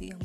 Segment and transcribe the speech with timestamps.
[0.00, 0.20] yang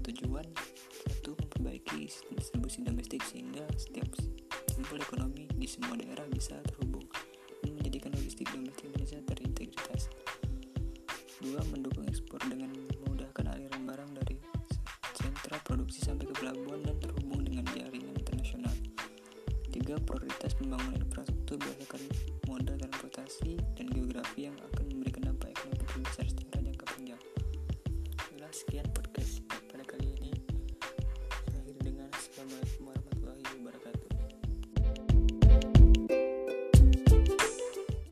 [0.00, 0.46] tujuan
[1.06, 4.08] satu memperbaiki distribusi domestik sehingga setiap
[4.72, 7.04] simpul ekonomi di semua daerah bisa terhubung
[7.60, 10.08] dan menjadikan logistik domestik Indonesia terintegritas.
[11.40, 12.72] Dua, mendukung ekspor dengan
[13.04, 14.36] memudahkan aliran barang dari
[15.16, 18.72] sentra produksi sampai ke pelabuhan dan terhubung dengan jaringan internasional.
[19.68, 22.02] Tiga, prioritas pembangunan infrastruktur berdasarkan
[22.48, 25.09] moda transportasi dan geografi yang akan memberi